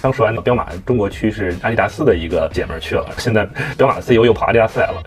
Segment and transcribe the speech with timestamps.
[0.00, 3.44] 刚说完彪马中国区是阿迪达斯的一个姐们去了，现在
[3.76, 5.02] 彪马的 CEO 又跑阿迪达斯来了，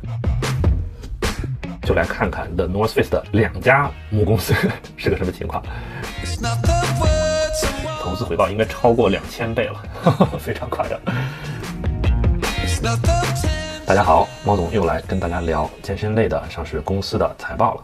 [1.83, 4.53] 就来看看 The North Face 的两家母公司
[4.97, 5.63] 是个什么情况。
[8.01, 9.81] 投资回报应该超过两千倍了，
[10.37, 10.99] 非常夸张。
[13.85, 17.83] 大家好，猫总又来跟大家聊健身类的上市公司的财报了。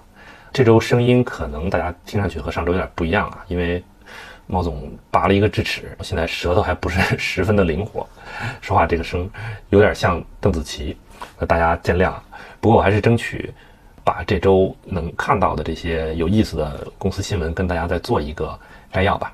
[0.52, 3.82] 这周声音可能大家听上去和上周有点不一样啊，因为
[4.48, 8.08] 猫总拔了一个智齿，现在舌头还不是 十分的灵活，
[8.62, 9.30] 说话这个声
[9.70, 10.98] 有点像邓紫棋，
[11.38, 12.14] 那大家见谅。
[12.60, 13.54] 不过我还是争取
[14.04, 18.58] 把这周能看到的这些有意思的公司新闻跟大家再做一个
[18.92, 19.32] 摘要吧。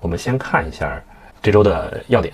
[0.00, 1.02] 我们先看一下
[1.42, 2.32] 这周的要点。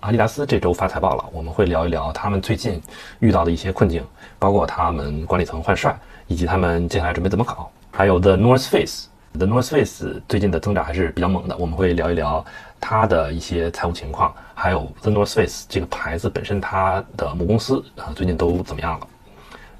[0.00, 2.80] 阿迪达斯这周发财报了，我们会聊一聊他们最近
[3.20, 4.04] 遇到的一些困境，
[4.38, 7.70] 包括他们管理层换帅，以及他们接下来准备怎么搞。
[7.90, 12.44] 还有 The North Face The North Face 最近的增长还是比较猛的，我们会聊一聊
[12.80, 19.08] 它的一些财务情况，还有 The North Face 这个牌子本身它的母公司啊最近都怎么样了。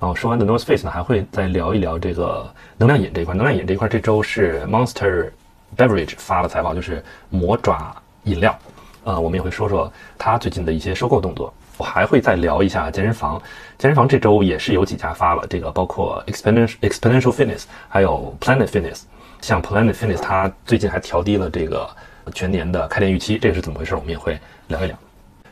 [0.00, 3.33] 然后说完 The North Face 呢，还会再聊一聊这个能量饮这一块。
[3.33, 5.30] 能量饮这一块这周是 Monster
[5.77, 8.58] Beverage 发了财报，就是魔爪饮料。
[9.05, 11.55] 呃，我们也会说说它最近的一些收购动作。
[11.77, 13.41] 我还会再聊一下健身房。
[13.78, 19.02] 健身房这周也是有几家发了，这个包括 Exponential Exponential Fitness，还有 Planet Fitness。
[19.44, 21.86] 像 Planet Fitness，它最近还调低了这个
[22.32, 23.94] 全年的开店预期，这个是怎么回事？
[23.94, 24.98] 我们也会聊一聊。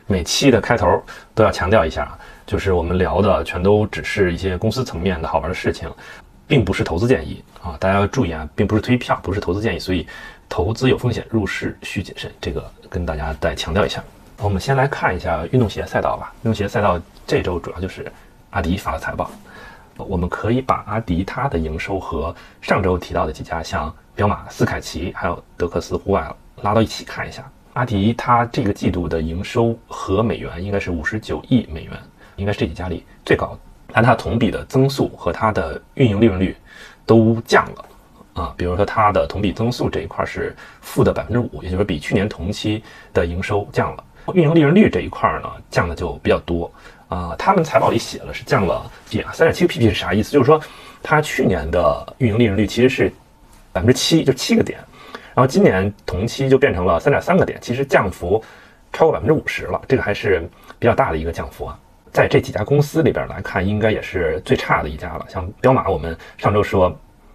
[0.07, 1.03] 每期的开头
[1.35, 5.93] 都要强调一下啊，就是我们聊的全都只是一些公司层面的好玩的事情，
[6.47, 7.77] 并不是投资建议啊！
[7.79, 10.09] 大家要注意啊，并不是推票，不是投资建议，所以
[10.49, 12.33] 投资有风险，入市需谨慎。
[12.41, 14.03] 这个跟大家再强调一下。
[14.39, 16.33] 我们先来看一下运动鞋赛道吧。
[16.37, 18.11] 运动鞋赛道这周主要就是
[18.53, 19.31] 阿迪发了财报，
[19.97, 27.45] 我们可以把阿迪它的营收和上周提到的几家像彪马、斯凯奇还有德克斯户外拉到一起看一下。
[27.75, 31.93] 阿迪它这个季度的营收和美元应该是五十九亿美元，
[32.37, 33.59] 应该是这几家里最高。
[33.95, 36.57] 但它同比的增速和它的运营利润率
[37.07, 37.85] 都降了
[38.35, 42.83] 啊，比如说它的同比增速这一块是负的百分之五，也就是比去年同期
[43.13, 44.05] 的营收降了。
[44.35, 46.71] 运营利润率这一块呢，降的就比较多
[47.13, 47.37] 啊。
[47.39, 50.33] 他们财报里写了是降了点三点七个 pp 是啥意思？
[50.33, 50.61] 就是说，
[51.03, 53.13] 它去年的运营利润率其实是
[53.73, 54.79] 百分之七，就七个点，
[55.35, 58.43] 然后今年同期就变成了三点三个点，其实降幅
[58.93, 61.79] 超过百分之五十了，这个还是比较大的一个降幅啊。
[62.13, 65.25] 在这几家公司里边来看，应该也是最差的一家了。
[65.29, 66.95] 像彪马，我们上周说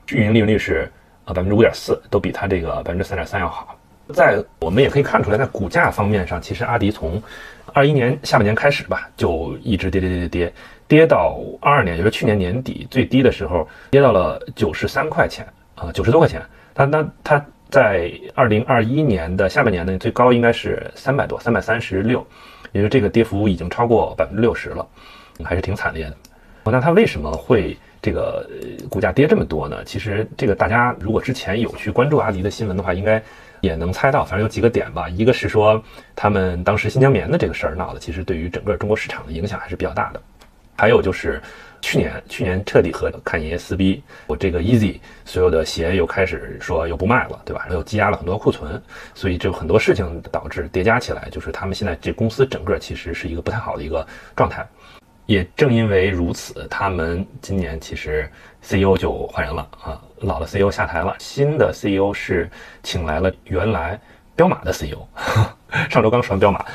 [0.10, 0.92] 运营利润率是
[1.26, 3.76] 呃百分之五点四，都比它这个百分之三点三要好。
[4.14, 7.20] 在我们也可以看出来，在股价方面上，其实阿迪从
[7.78, 10.54] 二一年下半年开始吧，就一直跌跌跌跌跌，
[10.88, 15.46] 跌到二二年，也就是去年年底最低的时候，跌到了九十三块钱
[15.76, 16.42] 啊，九十多块钱。
[16.74, 22.26] 它那它在二零二一年的下半年呢，最高应该是三百多，三百三十六，
[22.72, 24.84] 也就这个跌幅已经超过百分之六十了，
[25.44, 26.18] 还是挺惨烈的。
[26.64, 28.50] 那它为什么会这个
[28.90, 29.84] 股价跌这么多呢？
[29.86, 33.22] 其实这个大家如果之前有去关注阿迪的新闻的话，应该。
[33.68, 35.08] 也能猜到，反正有几个点吧。
[35.10, 35.84] 一个是说，
[36.16, 40.22] 他们当时新疆棉的这个事儿闹的，其实对于整个中国市场的影响还是比较大的。
[40.80, 41.42] 还有就是
[41.82, 47.68] 去年，去年彻底和侃爷撕逼，我这个 Easy 所有的鞋又开始说又不卖了，对吧？
[47.72, 48.80] 又积压了很多库存，
[49.16, 54.06] 所以就很多事情导致叠加起来，就是他们现在这公司整个其实是一个不太好的一个
[54.36, 54.64] 状态。
[55.28, 58.28] 也正因为如此，他们今年其实
[58.64, 60.02] CEO 就换人了啊。
[60.22, 62.50] 老的 CEO 下台了，新的 CEO 是
[62.82, 64.00] 请来了原来
[64.36, 64.98] 彪马的 CEO。
[65.90, 66.66] 上周刚说完彪马，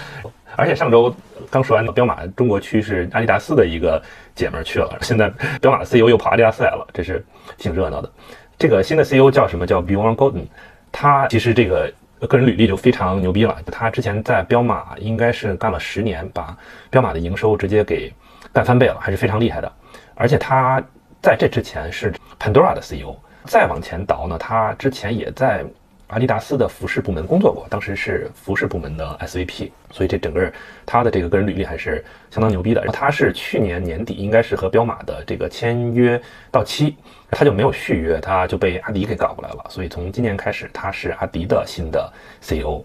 [0.54, 1.12] 而且上周
[1.50, 4.00] 刚说完彪马中国区是阿迪达斯的一个
[4.34, 5.28] 姐们去了，现在
[5.60, 7.24] 彪马的 CEO 又跑阿迪达斯来了，这是
[7.56, 8.12] 挺热闹的。
[8.58, 10.44] 这个新的 CEO 叫什么叫 Bjorn Golden，
[10.92, 11.92] 他其实这个
[12.28, 13.58] 个人履历就非常牛逼了。
[13.72, 16.56] 他之前在彪马应该是干了十年，把
[16.90, 18.12] 彪马的营收直接给
[18.52, 19.72] 干翻倍了，还是非常厉害的。
[20.14, 20.82] 而且他
[21.22, 23.16] 在这之前是 Pandora 的 CEO。
[23.44, 25.64] 再往前倒呢，他之前也在
[26.06, 30.52] 阿迪达斯的服饰部门工作过，当时是服饰部门的 SVP，所以这整个
[30.86, 32.80] 他的这个个人履历还是相当牛逼的。
[32.92, 36.20] 他是去年年底应该是和彪马的这个签约
[36.52, 36.96] 到期，
[37.32, 39.66] 他就没有续约，他就被阿迪给搞过来了。
[39.68, 42.84] 所以从今年开始，他是阿迪的新的 CEO。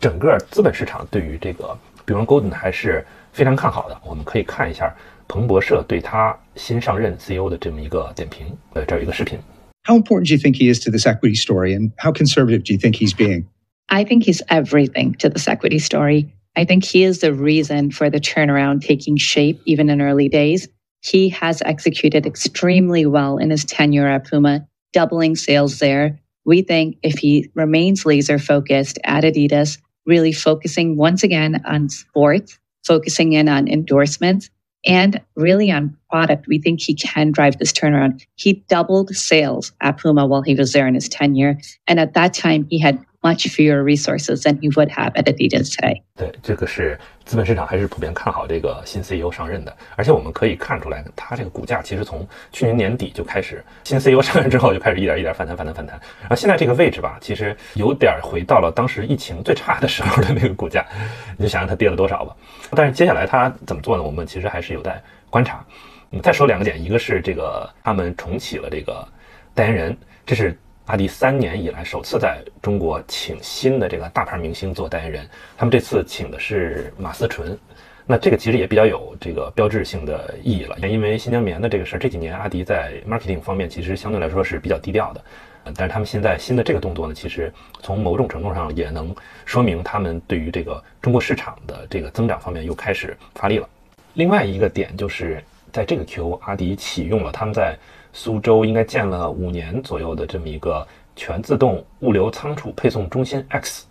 [0.00, 1.76] 整个资本市场对于这个
[2.09, 3.99] 比如 Golden 还是非常看好的。
[4.05, 4.95] 我们可以看一下。
[5.27, 9.39] 彭博社对他新上任 CEO 的这么一个点评，呃，这儿有一个视频。
[9.83, 12.79] How important do you think he is to this equity story, and how conservative do you
[12.79, 13.45] think he's being?
[13.87, 16.27] I think he's everything to this equity story.
[16.53, 20.67] I think he is the reason for the turnaround taking shape even in early days.
[21.01, 26.19] He has executed extremely well in his tenure at Puma, doubling sales there.
[26.45, 32.58] We think if he remains laser focused at Adidas, really focusing once again on sports,
[32.86, 34.50] focusing in on endorsements,
[34.86, 36.46] and really on product.
[36.46, 38.24] We think he can drive this turnaround.
[38.36, 41.58] He doubled sales at Puma while he was there in his tenure.
[41.86, 45.70] And at that time, he had much fewer resources than you would have at Adidas
[45.74, 46.02] today.
[46.16, 56.00] 对，这个是资本市场还是普遍看好这个新 CEO 上任的，而且我们可以看出来，它这个股价其实从去年年底就开始，新 CEO 上任之后就开始一点一点反弹，反弹，反弹。
[56.20, 60.86] 然后现在这个位置吧，其实有点回到了当时疫情最差的时候的那个股价，
[61.36, 62.34] 你就想想它跌了多少吧。
[62.70, 64.02] 但是接下来它怎么做呢？
[64.02, 65.64] 我们其实还是有待观察。
[66.10, 69.06] 嗯，再说两个点，一个是这个他们重启了这个
[69.54, 70.58] 代言人，这是。
[70.90, 75.24] 阿迪三年以来首次在中国请新的这个大牌明星做代言人，
[75.56, 77.56] 他们这次请的是马思纯，
[78.06, 85.24] 那这个其实也比较有这个标志性的意义了，因为新疆棉的这个事儿，这几年阿迪在 marketing 方面其实相对来说是比较低调的，
[85.76, 89.14] 但是他们现在新的这个动作呢，其实从某种程度上也能
[89.44, 93.68] 说明他们对于这个中国市场的这个增长方面又开始发力了。
[94.14, 95.40] 另外一个点就是
[95.70, 97.78] 在这个 Q，阿迪启用了他们在。
[98.13, 103.85] 苏州应该建了五年左右的这么一个全自动物流仓储配送中心 X，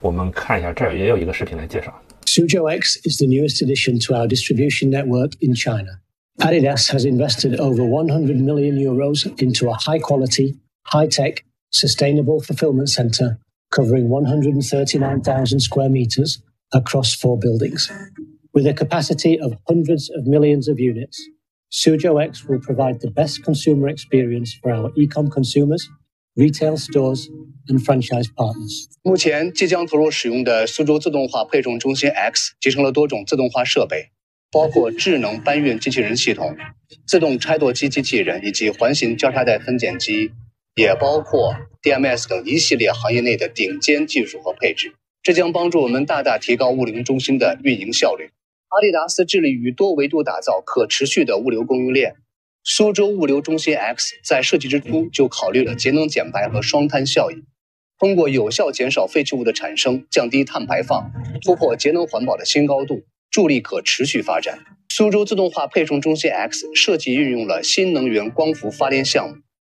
[0.00, 1.92] 我们看一下，这儿也有一个视频来介绍。
[2.26, 6.00] Suzhou X is the newest addition to our distribution network in China.
[6.38, 12.90] Adidas has invested over 100 million euros into a high quality, high tech, sustainable fulfillment
[12.90, 13.38] center
[13.70, 16.42] covering 139,000 square meters
[16.72, 17.90] across four buildings.
[18.52, 21.18] With a capacity of hundreds of millions of units,
[21.70, 25.84] Suzhou X will provide the best consumer experience for our e-com consumers,
[26.34, 27.28] retail stores,
[27.68, 28.86] and franchise partners.
[29.02, 34.10] 目前即将投入使用的苏州自动化配送中心 X 集成了多种自动化设备，
[34.50, 36.56] 包括智能搬运机器人系统、
[37.06, 40.30] 自动拆垛机机器人以及环形交叉带分拣机，
[40.76, 44.94] 也包括 DMS 等一系列行业内的顶尖技术和配置。
[45.22, 48.30] 这将帮助我们大大提高物流中心的运营效率。
[48.71, 52.15] 阿迪达斯致力于多维度打造可持续的物流供应链。
[52.63, 57.43] 苏州物流中心 X 在设计之初就考虑了节能减排和双碳效应，
[57.99, 61.11] 通过有效减少废弃物的产生，降低碳排放，
[61.43, 64.59] 突破节能环保的新高度，助力可持续发展。
[64.87, 69.35] 苏州自动化配送中心 X 设计运用了新能源光伏发电项目，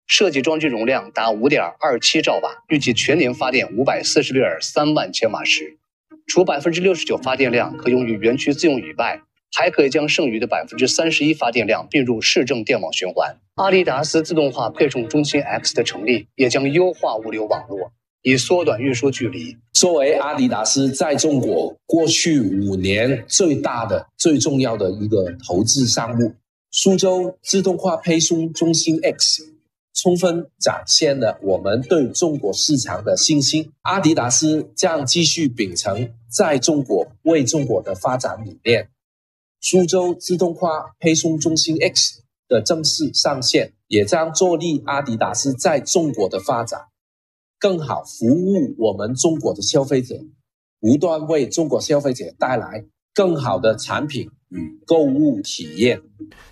[0.06, 5.78] 设计装机容量达五点二七兆瓦，预计全年发电五百四十六点三万千瓦时。
[6.26, 9.20] 除百分之六十九发电量可用于园区自用以外，
[9.54, 13.36] 还可以将剩余的百分之三十一发电量并入市政电网循环。
[13.56, 17.92] 阿迪达斯自动化配送中心 X 的成立，也将优化物流网络，
[18.22, 19.58] 以缩短运输距离。
[19.74, 26.34] 作为阿迪达斯在中国过去五年最大的、最重要的一个投资项目——
[26.72, 29.51] 苏州自动化配送中心 X。
[29.94, 33.72] 充分展现了我们对中国市场的信心。
[33.82, 38.88] 阿迪达斯将继续秉承在中国为中国的发展理念。
[39.60, 46.86] 苏州自动化配送中心 X 的正式上线，也将助力阿迪达斯在中国的发展，
[47.58, 50.16] 更好服务我们中国的消费者，
[50.80, 52.84] 不断为中国消费者带来
[53.14, 56.02] 更好的产品与购物体验。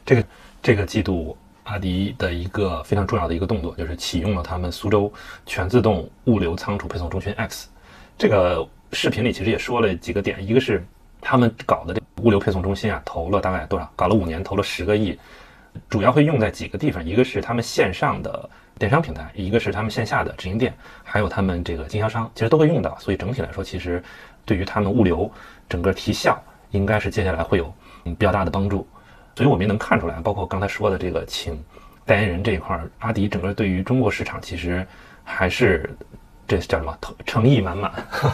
[0.06, 0.25] 这个
[0.62, 1.36] 这个季度。
[1.70, 5.11] 阿迪的一个非常重要的一个动作，就是启用了他们苏州
[5.46, 7.69] 全自动物流仓储配送中心 X。
[8.19, 10.84] 这个视频里其实也说了几个点，一个是
[11.20, 13.89] 他们搞的这物流配送中心啊，投了大概多少？
[13.94, 15.17] 搞了五年，投了十个亿，
[15.89, 20.74] 主要会用在几个地方，一个是他们线上的电商平台，一个是他们线下的直营店，
[21.05, 22.98] 还有他们这个经销商，其实都会用到。
[22.98, 24.03] 所以整体来说，其实
[24.44, 25.31] 对于他们物流
[25.69, 26.36] 整个提效，
[26.72, 27.72] 应该是接下来会有
[28.03, 28.84] 比较大的帮助。
[29.37, 31.63] 所以我们也能看出来，包括刚才说的这个请
[32.05, 34.87] 代言人这一块，阿迪整个对于中国市场其实
[35.25, 35.89] 还是
[36.46, 37.93] 这叫什么诚意满满。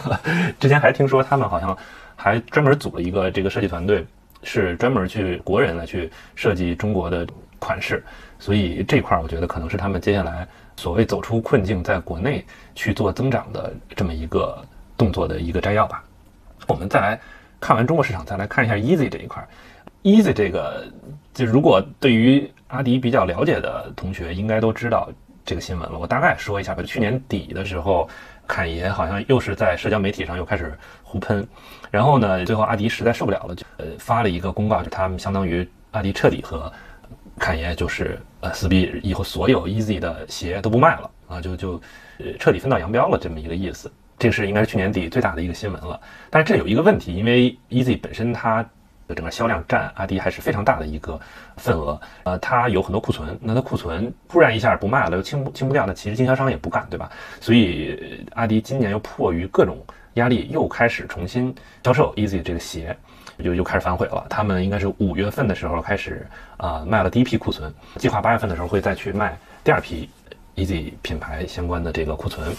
[0.59, 1.77] 之前还听说他们好像
[2.15, 4.05] 还专门组了一个这个设计团队，
[4.43, 7.25] 是专门去国人来去设计中国的
[7.59, 8.03] 款式。
[8.39, 14.63] 所以这块儿我觉得可能是他们接下来所谓走出困境，在国内去做增长的这么一个
[14.97, 16.03] 动作的一个摘要吧。
[16.67, 17.19] 我们再来
[17.59, 19.47] 看完中国市场，再来看一下 Easy 这一块。
[20.03, 20.85] Easy 这个，
[21.33, 25.09] 就如果对于阿迪比较了解的同学，应该都知道
[25.43, 25.97] 这个新闻了。
[25.97, 26.83] 我大概说一下吧。
[26.83, 28.07] 去年底的时候，
[28.45, 31.45] 侃爷好像又是在社交媒体上又开始互喷，
[31.91, 36.71] 然后呢，最后阿迪实在受不了了，就呃发了一个公告，就他们相当于阿迪彻底和
[37.37, 41.81] 侃爷就是呃撕逼，以后所有 Easy 的鞋都不卖了啊，就就
[42.19, 43.91] 呃彻底分道扬镳了这么一个意思。
[44.19, 45.99] 这是应该是去年底最大的一个新闻了。
[46.29, 48.67] 但是这有一个问题，因为 Easy 本身它
[49.15, 51.19] 整个销量占阿迪还是非常大的一个
[51.55, 51.99] 份额。
[52.23, 57.11] 呃，它有很多库存，那它库存突然一下不卖了，又清不清不掉，那其实经销商也不干，对吧？
[57.39, 59.77] 所以阿迪今年又迫于各种
[60.15, 62.95] 压力，又开始重新销售 Easy 这个鞋，
[63.43, 64.25] 就又开始反悔了。
[64.29, 70.09] 他们应该是五月份的时候开始啊卖了第一批库存，计划八月份的时候会再去卖第二批
[70.55, 72.53] Easy 品牌相关的这个库存。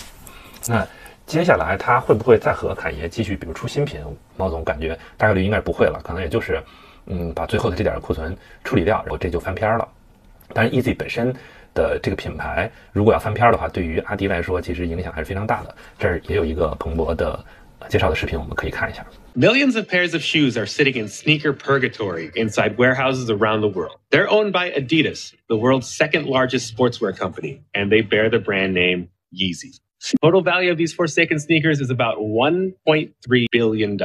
[0.67, 0.87] 那
[1.28, 4.00] 接下来他会不会再和侃爷继续，比如出新品？
[4.38, 6.58] 毛总感觉大概率应该是不会了，可能也就是，
[7.04, 9.87] 嗯，把最后的这点库存处理掉，然后这就翻篇了。
[10.54, 11.30] 但是 Easy 本身
[11.75, 15.76] 的这个品牌，如果要翻篇的话，对于阿迪来说，其实影响还是非常大的。
[15.99, 17.44] 这儿也有一个彭博的
[17.90, 19.04] 介绍的视频，我们可以看一下。
[19.37, 23.99] Millions of pairs of shoes are sitting in sneaker purgatory inside warehouses around the world.
[24.08, 28.73] They're owned by Adidas, the world's second largest sportswear company, and they bear the brand
[28.73, 29.78] name Yeezy.
[30.23, 33.99] Total value of these Forsaken sneakers is about $1.3 billion.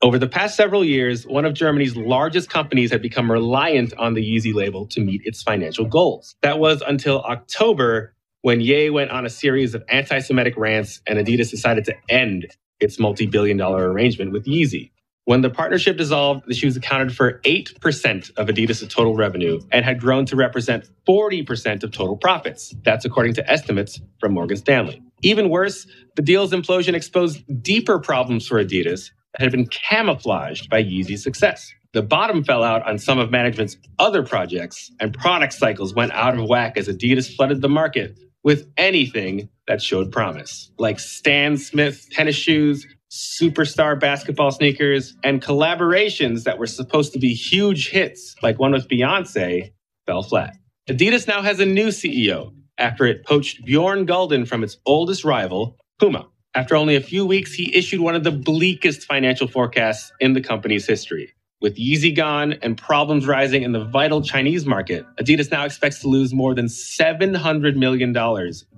[0.00, 4.22] Over the past several years, one of Germany's largest companies had become reliant on the
[4.22, 6.36] Yeezy label to meet its financial goals.
[6.42, 11.18] That was until October when Ye went on a series of anti Semitic rants and
[11.18, 12.46] Adidas decided to end
[12.78, 14.92] its multi billion dollar arrangement with Yeezy.
[15.28, 20.00] When the partnership dissolved, the shoes accounted for 8% of Adidas' total revenue and had
[20.00, 22.74] grown to represent 40% of total profits.
[22.82, 25.02] That's according to estimates from Morgan Stanley.
[25.20, 30.82] Even worse, the deal's implosion exposed deeper problems for Adidas that had been camouflaged by
[30.82, 31.70] Yeezy's success.
[31.92, 36.38] The bottom fell out on some of management's other projects, and product cycles went out
[36.38, 42.08] of whack as Adidas flooded the market with anything that showed promise, like Stan Smith
[42.12, 48.58] tennis shoes, superstar basketball sneakers, and collaborations that were supposed to be huge hits, like
[48.58, 49.72] one with Beyonce,
[50.06, 50.56] fell flat.
[50.88, 55.76] Adidas now has a new CEO after it poached Bjorn Gulden from its oldest rival,
[55.98, 56.28] Puma.
[56.54, 60.40] After only a few weeks, he issued one of the bleakest financial forecasts in the
[60.40, 61.34] company's history.
[61.60, 66.08] With Yeezy gone and problems rising in the vital Chinese market, Adidas now expects to
[66.08, 68.12] lose more than $700 million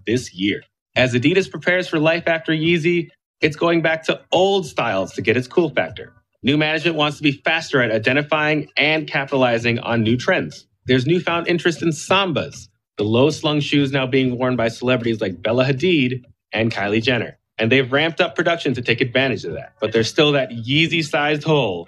[0.06, 0.62] this year.
[0.96, 3.10] As Adidas prepares for life after Yeezy,
[3.41, 6.13] it's going back to old styles to get its cool factor.
[6.44, 10.67] New management wants to be faster at identifying and capitalizing on new trends.
[10.86, 12.67] There's newfound interest in Sambas,
[12.98, 17.38] the low slung shoes now being worn by celebrities like Bella Hadid and Kylie Jenner.
[17.58, 19.74] And they've ramped up production to take advantage of that.
[19.79, 21.88] But there's still that Yeezy sized hole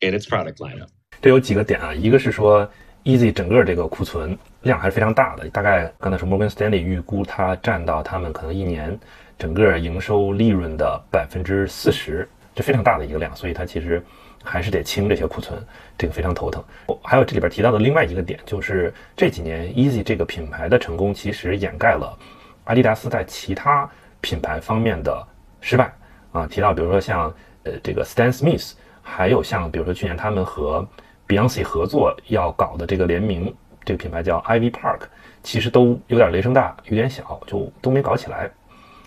[0.00, 0.88] in its product lineup.
[1.20, 2.70] 这有几个点啊，一个是说
[3.04, 8.98] Easy 整个这个库存量还是非常大的，大概刚才说摩根斯丹利预估它占到他们可能一年
[9.37, 14.03] 整个营收利润的百分之四十，这非常大的一个量，所以它其实
[14.43, 15.61] 还是得清这些库存，
[15.97, 16.63] 这个非常头疼。
[17.01, 22.17] 还有这里边提到的另外一个点，就是这几年 Easy 这个品牌的成功，其实掩盖了
[22.65, 23.89] 阿迪达斯在其他
[24.21, 25.27] 品牌方面的
[25.61, 25.91] 失败
[26.31, 26.47] 啊。
[26.47, 30.87] 提到比如说像呃这个 Stan Smith，还有像比如说去年他们和
[31.27, 35.01] Beyonce 合作要搞的这个联名，这个品牌叫 Ivy Park，
[35.41, 38.49] 其实都有点雷声大雨点小，就都没搞起来。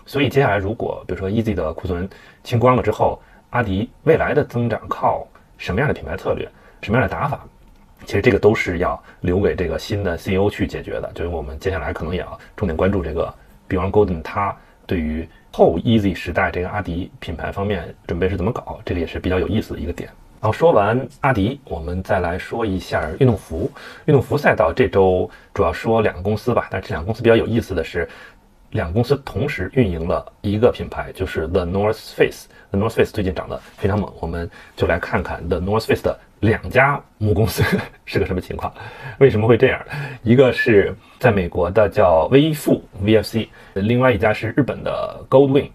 [0.07, 2.09] 所以接下来，如果比如说 Easy 的库存
[2.41, 6.47] 清光了之后，阿迪未来的增长靠什么样的品牌策略、
[6.81, 7.45] 什么样的打法？
[8.05, 11.11] 其实这个都是要留给这个新的 CEO 去解决的。
[11.13, 13.33] 就是我们接下来可能也要重点关注这个
[13.67, 18.79] Bjorn Golden，他对于后 Easy 时代这个阿迪品牌方面准备是怎么搞？
[18.85, 20.09] 这个也是比较有意思的一个点。
[20.39, 23.69] 然后说完阿迪，我们再来说一下运动服。
[24.05, 28.07] 运动服赛道这周主要说两个公司吧，但是这两个公司比较有意思的是。
[28.71, 32.47] 两公司同时运营了一个品牌，就是 The North Face。
[32.71, 37.63] The North Face 最近涨得非常猛，我们就来看看 The North Face 的两家母公司
[38.05, 38.73] 是个什么情况。
[39.19, 39.79] 为什么会这样？
[40.21, 45.69] 一个是在美国的叫微富 VFC，另外一家是日本的 Goldwing。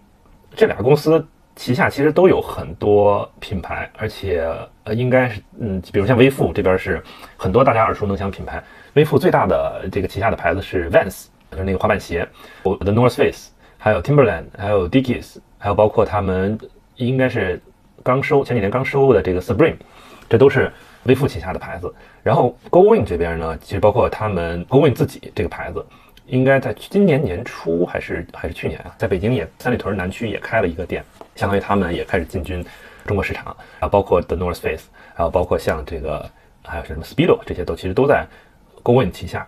[0.55, 4.47] 这俩公司旗下其实都有很多品牌，而且
[4.83, 7.03] 呃，应该是嗯，比如像微富这边是
[7.37, 8.63] 很多大家耳熟能详品牌。
[8.93, 11.25] 微富最大的这个旗下的牌子是 Vans。
[11.53, 12.27] 就是那个滑板鞋
[12.63, 16.59] ，The North Face，还有 Timberland，还有 Dickies，还有包括他们
[16.97, 17.61] 应该是
[18.03, 19.75] 刚收前几年刚收的这个 Supreme，
[20.27, 20.71] 这都是
[21.03, 21.93] 微富旗下的牌子。
[22.21, 25.85] 然后 g o w i n g 这边呢，其实包括他们 g o w i n g 自己这个牌子，
[26.25, 31.03] 应该在今年年初还是还是去年啊，在北京也三里屯南区也开了一个店，
[31.35, 32.65] 相当于他们也开始进军
[33.05, 33.55] 中国市场。
[33.79, 36.29] 啊，包括 The North Face，还有包括像这个
[36.63, 38.25] 还有什么 Speedo，这些都其实都在
[38.81, 39.45] g o w i n g 旗下。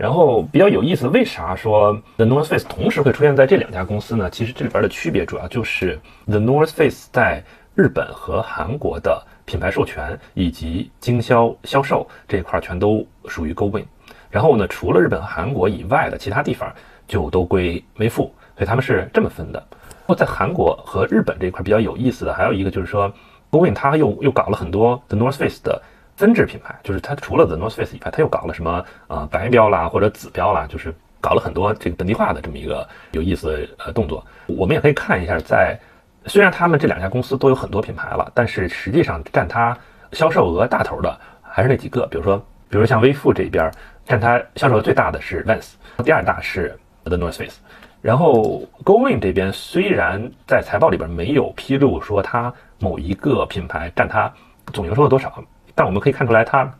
[0.00, 4.30] 然后比较有意思，为啥说 The North Face 同时会出现在这两家公司呢？
[4.30, 13.84] 其实这里边的区别主要就是 The North Face 在日本和韩国的品牌授权以及经销销售这一块全都属于 GoWin。
[14.30, 16.72] 然后呢，除了日本和、韩国以外的其他地方
[17.06, 19.62] 就都归微富，所以他们是这么分的。
[20.06, 23.12] 不过在韩国和日本这一块比较有意思的还有一个就是说
[23.50, 25.82] ，，Going 它又又搞了很多 The North Face 的
[26.20, 34.22] 分支品牌，就是它除了 The North Face 以外，它又搞了什么呃白标啦或者紫标啦，就是搞了很多这个本地化的这么一个有意思的呃动作。
[34.46, 35.80] 我们也可以看一下，在
[36.26, 39.74] 虽然他们这两家公司都有很多品牌了，但是实际上占它
[40.12, 42.36] 销售额大头的还是那几个，比如说
[42.68, 43.72] 比如像微付这边
[44.04, 45.70] 占它销售额最大的是 Vans，
[46.04, 47.56] 第二大是 The North Face。
[48.02, 54.30] 然后 Going 这边虽然在财报里边没有披露说它某一个品牌占它
[54.74, 55.42] 总营收的多少，
[55.80, 56.70] 但我们可以看出来，它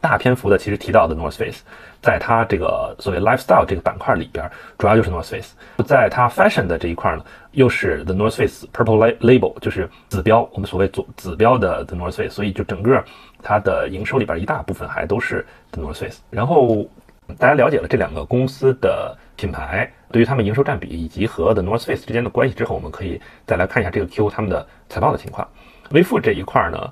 [0.00, 1.60] 大篇幅的其实提到的 North Face，
[2.00, 5.50] 在它这个所谓 lifestyle 这个板块里边，主要就是 North Face。
[5.86, 12.30] 在它 fashion 的这一块呢，又是 The North Face Purple Label，就是紫标，我们所谓做紫标的 The North Face。
[12.30, 13.04] 所以就整个
[13.42, 16.20] 它的营收里边一大部分还都是 The North Face。
[16.30, 16.88] 然后
[17.36, 19.92] 大家了解了这两个公司的品牌。
[20.10, 25.46] 对于他们营收占比以及和 The North Face 之间的关系之后，我们可以再来看一下这个 Q 他们的财报的情况。
[25.90, 26.90] 微付这一块呢，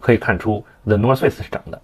[0.00, 1.80] 可以看出 The North Face 是涨的，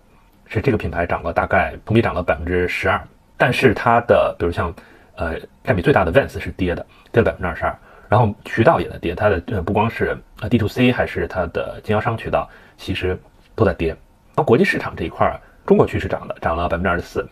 [0.47, 3.01] 是这个品牌涨了大概同比涨了百分之十二。
[3.37, 4.75] 但是它的比如像
[5.17, 7.77] 呃占比最大的 Vans 是跌的，跌了百分之二十二。
[8.09, 13.19] 然后渠道也在跌，它的呃不光是呃 D to C 还是它的经销商渠道，其实
[13.55, 13.89] 都在跌。
[13.89, 17.29] 然后国际市场这一块，中国区是涨的，涨了百分之二十四，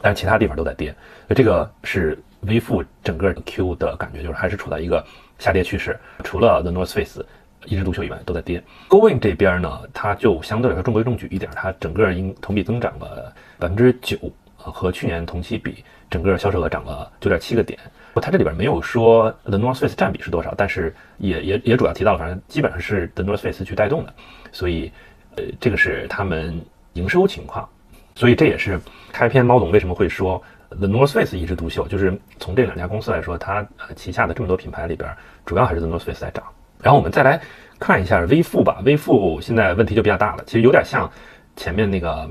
[0.00, 0.94] 但是其他地方都在跌。
[1.30, 2.18] 这个是。
[2.46, 5.02] 微负整个 Q 的感觉就是还是处在一个
[5.38, 7.24] 下跌趋势，除了 The North Face
[7.66, 8.62] 一枝独秀以外，都在跌。
[8.88, 14.18] Going 这边呢，它就相对来说中规中矩一点，它整个应同比增长了百分之九，
[14.56, 17.78] 和去年同期比，整个销售额涨了九点七个点。
[18.14, 24.14] 它这里边没有说 The North Face 占比是多少，但是也也也主要提到了，反正基本上是 The North Face 去带动的，
[24.52, 24.90] 所以
[25.36, 26.60] 呃，这个是他们
[26.92, 27.68] 营收情况。
[28.14, 28.80] 所以这也是
[29.12, 30.42] 开篇猫总为什么会说。
[30.70, 35.08] The North Face 一枝独秀，就是从这两家公司来说，它呃旗下的这么多品牌里边，
[35.46, 36.42] 主要还是 The North Face 在涨。
[36.84, 37.40] 然后我们再来
[37.80, 41.10] 看一下微付吧，微付现在问题就比较大了，其实有点像
[41.56, 42.30] 前面那个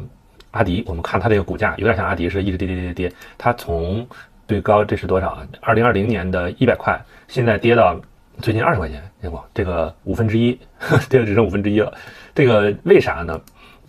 [0.52, 4.08] 阿迪，我们看它这个股价有点像阿迪是一直跌跌跌跌，它从
[4.48, 5.48] 最高这是多少啊？
[5.60, 8.00] 二零二零年的一百块，现在跌到
[8.44, 10.52] 最近二十块钱，见过这个五分之一，
[11.10, 11.92] 跌了只剩五分之一了。
[12.36, 13.42] 这个为啥呢？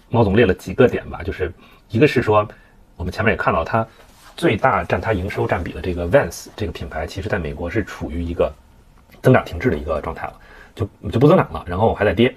[0.08, 1.52] 猫总列了几个点吧，就是
[1.90, 2.48] 一个是说
[2.96, 3.86] 我们前面也看到它。
[4.36, 8.52] 最大占它营收占比的这个 Vans 这个品牌，其实在美国是处于一个
[9.22, 10.34] 增长停滞的一个状态了，
[10.74, 12.34] 就就不增长了，然后还在跌，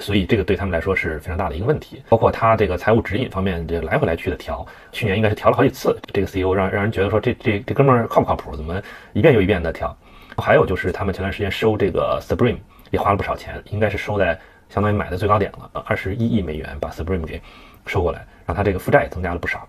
[0.00, 2.02] 所以这个对他们来说是非常大的一个问题。
[2.08, 5.98] 包括它这个财务指引方面，这来回来去的调，去年应该是调了好几次。
[6.12, 8.56] 这个 CEO 让让人觉得说这这这哥们儿靠不靠谱？
[8.56, 8.80] 怎么
[9.12, 9.96] 一遍又一遍的调？
[10.38, 12.58] 还有就是他们前段时间收这个 Supreme
[12.90, 17.40] 也花了不少钱，应该是收在相当于买的最高点了，二十一亿美元把 Supreme 给
[17.86, 19.66] 收过来，让他这个负债也增加了不少。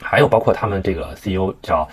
[0.00, 1.88] 还有包括他们这个 CEO 叫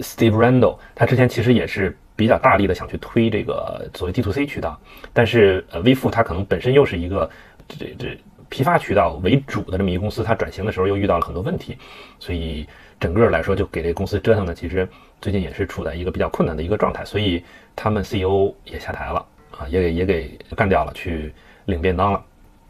[0.00, 4.80] Steve Randall，他之前其实也是比较大力的想去推这个所谓 D to C 渠道，
[5.12, 7.30] 但是呃微付它可能本身又是一个
[7.68, 11.76] 这这批发渠道为主的这么一个公司，它转型的时候又遇到了很多问题，
[12.18, 12.66] 所以
[12.98, 14.88] 整个来说就给这公司折腾的其实
[15.20, 21.34] 最近也是处在一个比较困难的一个状态，所以他们 CEO 也下台了啊，也给也给干掉了，去
[21.66, 22.24] 领便当了。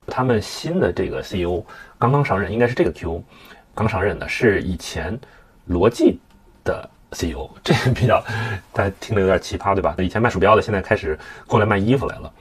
[0.09, 1.63] 他们新的这个 CEO
[1.99, 3.23] 刚刚上任，应该是这个 Q。
[3.75, 5.19] 刚上任的是以前
[5.67, 6.19] 罗技
[6.65, 8.23] 的 CEO， 这个比较
[8.73, 9.95] 大家听着有点奇葩，对吧？
[9.97, 12.33] 那以前卖鼠标的，现在开始过来卖衣服来了。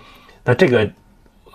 [0.43, 0.89] 那这个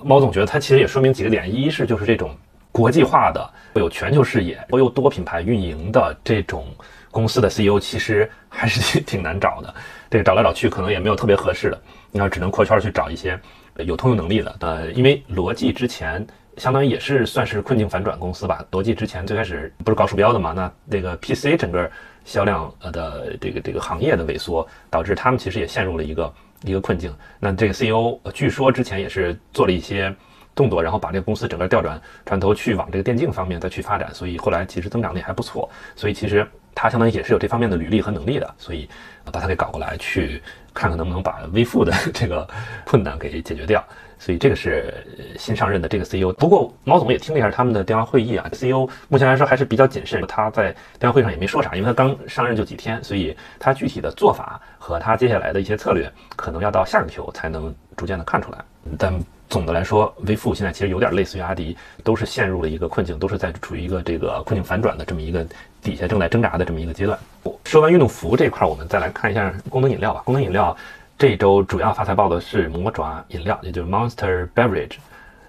[0.02, 2.36] 猫总觉得它其实也说明几个点：一是就是这种
[2.72, 6.66] 国际化的、有全球视野、又多品牌运营的这种
[7.10, 9.74] 公司的 CEO，其实还是 挺难找的。
[10.10, 13.38] 这个找来找去，可能也没有特别合适的，你要只能扩圈去找一些
[13.76, 14.56] 有通用能力的。
[14.60, 16.26] 呃，因为罗技之前。
[16.56, 18.62] 相当于也是算是困境反转公司吧。
[18.72, 20.52] 罗技之前最开始不是搞鼠标的嘛？
[20.52, 21.90] 那那个 PC 整个
[22.24, 27.14] 销量呃的这个这个行业的萎缩，导致他们其实也陷入了一个一个困境。
[27.38, 30.14] 那这个 CEO 据说之前也是做了一些
[30.54, 35.68] 动作，然后把这个公司整个调转转头去往这个电竞方面再去发展，所以后来其实增长的也还不错。
[35.96, 38.88] 所以其实他相当于也是有这方面的履历和能力的，所以
[39.32, 40.42] 把他给搞过来，去
[40.74, 42.48] 看看能不能把微付的这个
[42.84, 43.82] 困难给解决掉。
[44.20, 44.92] 所以这个是
[45.38, 58.58] 新上任的这个 CEO，不过毛总也听了一下他们的电话会议啊，CEO 目前来说还是比较谨慎，他在电话会上也没说啥，因为他刚上任就几天，所以他具体的做法和他接下来的一些策略，可能要到下个 Q 才能逐渐的看出来。
[58.98, 65.46] 但总的来说，微付现在其实有点类似于阿迪，都是陷入了一个困境，都是在处于一个这个困境反转的这么一个
[65.80, 67.18] 底下正在挣扎的这么一个阶段。
[67.64, 70.76] 说完运动服这一块，我们再来看一下功能饮料吧，功能饮料。
[71.20, 74.96] 这周主要发财报的是魔爪饮料，也就是 Monster Beverage。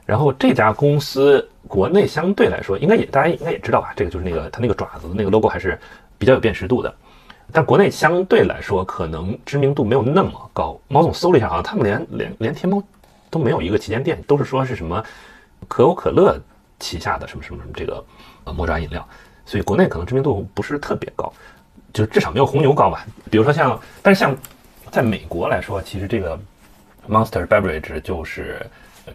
[0.06, 5.80] 然后这家公司国内相对来说，应该也大家应该也知道吧，这个就是那个它那个爪子的那个 logo 还是
[6.18, 6.94] 比较有辨识度的。
[7.54, 10.78] 但国内相对来说，可能知名度没有那么高。
[10.90, 12.84] 毛总搜了一下，好像他们连连连天猫
[13.30, 15.02] 都没有一个旗舰店，都是说是什么
[15.70, 16.38] 可口可乐
[16.82, 18.04] 旗下的什么什么什么这个
[18.44, 19.08] 呃魔爪饮料，
[19.46, 21.32] 所以国内可能知名度不是特别高，
[21.94, 23.06] 就至少没有红牛高吧。
[23.30, 24.36] 比如说像，但是像
[24.92, 26.38] 在美国来说，其实这个
[27.08, 28.60] Monster Beverage 就是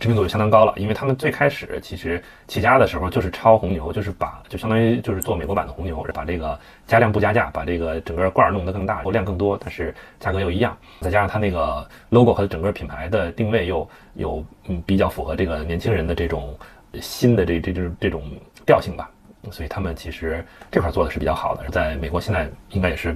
[0.01, 16.59] 知名度就相当高了，因为他们最开始其实起家的时候就是抄红牛，就是把就相当于就是做美国版的红牛，把这个加量不加价，把这个整个罐儿弄得更大，然后量更多，但是价格又一样，再加上它那个 logo 和整个品牌的定位又有嗯比较符合这个年轻人的这种
[17.03, 18.23] 新的这这这这种
[18.65, 19.11] 调性吧，
[19.51, 23.15] 所以他们其实这块做的是比较好的，在美国现在应该也是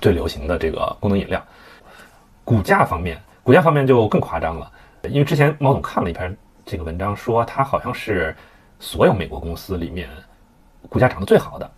[0.00, 1.44] 最流行的这个功能饮料。
[2.48, 6.34] 股价方面，股价方面就更夸张了，因为之前毛总看了一篇
[6.64, 8.34] 这个文章，说它好像是
[8.80, 10.08] 所有美国公司里面
[10.88, 11.70] 股价涨得最好的，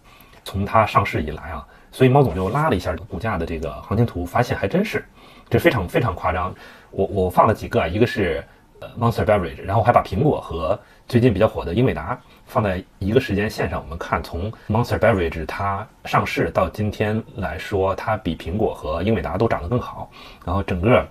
[0.44, 5.04] 从它上市以来啊，所以毛总就拉了一下股价的这个行情图，发现还真是，
[5.48, 6.54] 这非常非常夸张。
[6.92, 8.40] 我我放了几个啊，一个是
[8.78, 10.78] 呃 Monster Beverage，然后还把苹果和
[11.10, 20.08] 最近比较火的英伟达放在一个时间线上，我们看从 Monster Beverage 它上市到今天来说，它比苹果和英伟达都涨得更好，
[20.46, 21.04] 然后整个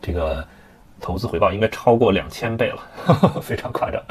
[0.00, 0.42] 这个
[0.98, 2.82] 投资回报应该超过两千倍了，
[3.42, 4.02] 非常夸张。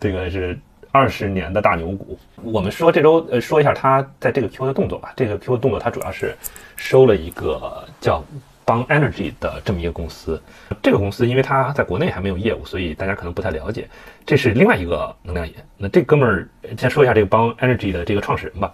[0.00, 0.58] 这个是
[0.90, 2.18] 二十年的大牛股。
[2.36, 5.12] 我们说这周呃说一下它在这个 Q 的动作吧。
[5.14, 6.34] 这个 Q 的动作它主要是
[6.76, 8.24] 收了一个叫。
[8.64, 10.40] 邦 Energy 的这么一个公司，
[10.82, 13.88] 这个公司因为它在国内还没有业务，所以大家可能不太了解。
[14.24, 15.54] 这是另外一个能量饮。
[15.76, 16.48] 那这哥们儿
[16.78, 18.72] 先说一下这个邦 Energy 的这个创始人吧。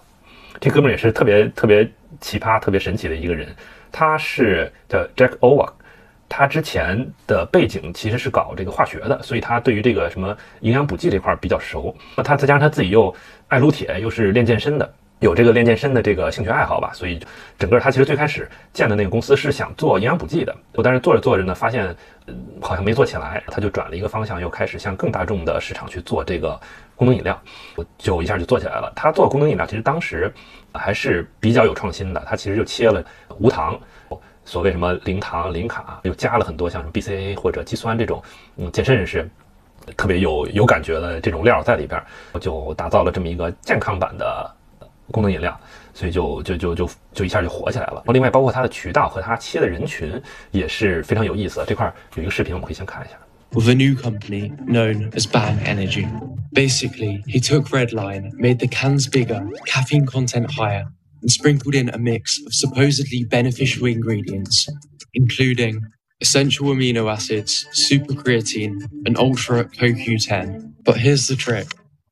[0.59, 3.47] 这哥们儿也是特别特别奇葩、特别神奇的一个人。
[3.91, 5.73] 他是叫 Jack o w a
[6.27, 11.95] 他之前的背景其实是搞这个化学的，所以他对于这个什么营养补剂这块比较熟。
[12.15, 13.13] 那他再加上他自己又
[13.47, 14.93] 爱撸铁，又是练健身的。
[15.19, 17.19] 有这个练健身的这个兴趣爱好吧，所以
[17.57, 21.93] 整个他其实最开始建的那个公司是想做营养补剂的，但是做着做着呢，发现
[22.61, 26.57] 好像没做起来，他就转了一个方向，又开始向更大众的市场去做这个
[26.95, 27.37] 功能饮料，
[27.97, 28.91] 就一下就做起来了。
[28.95, 30.33] 他做功能饮料其实当时
[30.73, 33.03] 还是比较有创新的，他其实就切了
[33.39, 33.77] 无糖，
[34.45, 38.23] 所谓什么零糖零卡，又加了很多像什么 BCA 或者肌酸这种，
[38.55, 39.29] 嗯，健身人士
[39.97, 42.01] 特别有有感觉的这种料在里边，
[42.39, 44.55] 就打造了这么一个健康版的。
[45.10, 45.58] 功能饮料，
[45.92, 48.02] 所以就就就就就一下就火起来了。
[48.08, 51.64] 另外，包括它的渠道和它切的人群也是非常有意思。
[51.66, 53.18] 这块有一个视频，我们可以先看一下。
[53.50, 56.08] With a new company known as Bang Energy,
[56.52, 60.86] basically he took Redline, made the cans bigger, caffeine content higher,
[61.22, 64.66] and sprinkled in a mix of supposedly beneficial ingredients,
[65.12, 65.82] including
[66.20, 70.72] essential amino acids, super creatine, and ultra CoQ10.
[70.84, 71.68] But here's the trick.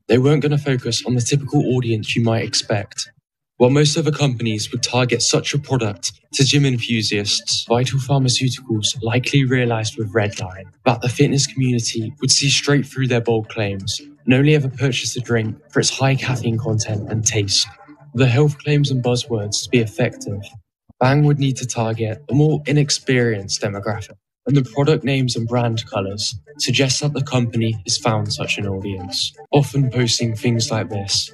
[0.07, 3.11] They weren't going to focus on the typical audience you might expect.
[3.57, 9.43] While most other companies would target such a product to gym enthusiasts, Vital Pharmaceuticals likely
[9.43, 14.33] realized with Redline that the fitness community would see straight through their bold claims and
[14.33, 17.67] only ever purchase the drink for its high caffeine content and taste.
[18.13, 20.41] The health claims and buzzwords to be effective,
[20.99, 24.15] Bang would need to target a more inexperienced demographic
[24.47, 28.67] and the product names and brand colors suggest that the company has found such an
[28.67, 31.31] audience, often posting things like this.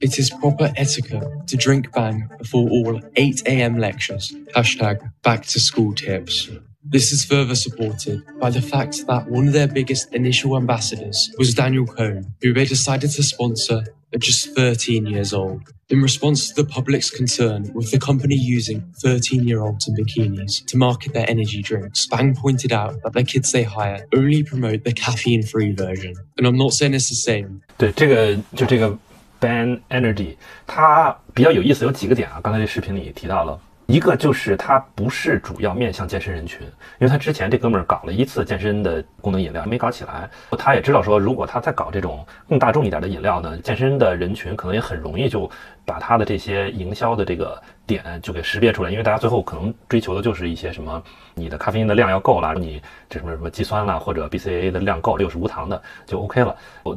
[0.00, 3.78] It is proper etiquette to drink bang before all 8 a.m.
[3.78, 4.32] lectures.
[4.54, 6.50] Hashtag back to school tips.
[6.83, 11.55] This is further supported by the fact that one of their biggest initial ambassadors was
[11.55, 13.83] Daniel Cohn, who they decided to sponsor
[14.13, 15.61] at just 13 years old.
[15.89, 20.63] In response to the public's concern with the company using 13 year olds in bikinis
[20.67, 24.83] to market their energy drinks, Bang pointed out that the kids they hire only promote
[24.83, 26.13] the caffeine free version.
[26.37, 27.61] And I'm not saying it's the same.
[27.77, 28.97] 对这个就这个
[29.39, 32.39] Ban Energy，它比较有意思，有几个点啊。
[32.41, 33.59] 刚才这视频里提到了，
[33.90, 36.64] 一个就是它不是主要面向健身人群，
[37.00, 40.30] 因为他之前这哥们儿搞了一次健身的功能饮料，没搞起来。
[40.56, 45.50] 他也知道说，如果他再搞这种更大众一点的饮料呢，健身的人群可能也很容易就
[45.84, 51.02] 把他的这些营销的这个点就给识别出来，因为大家最后可能追求的就是一些什么，
[51.34, 56.54] 你的咖啡因的量要够了，你这什么什么肌酸啦或者 B C A A 的量够，又是无糖的就 OK 了。